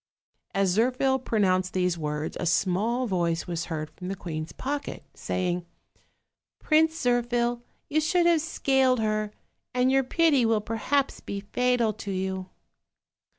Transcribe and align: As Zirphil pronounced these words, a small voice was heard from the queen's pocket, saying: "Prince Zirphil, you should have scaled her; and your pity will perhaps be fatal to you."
As 0.55 0.75
Zirphil 0.75 1.23
pronounced 1.23 1.73
these 1.73 1.95
words, 1.95 2.35
a 2.39 2.47
small 2.47 3.05
voice 3.05 3.45
was 3.45 3.65
heard 3.65 3.91
from 3.91 4.07
the 4.07 4.15
queen's 4.15 4.51
pocket, 4.51 5.03
saying: 5.13 5.63
"Prince 6.57 6.95
Zirphil, 6.99 7.61
you 7.87 8.01
should 8.01 8.25
have 8.25 8.41
scaled 8.41 8.99
her; 8.99 9.31
and 9.75 9.91
your 9.91 10.03
pity 10.03 10.43
will 10.43 10.59
perhaps 10.59 11.19
be 11.19 11.39
fatal 11.41 11.93
to 11.93 12.09
you." 12.09 12.47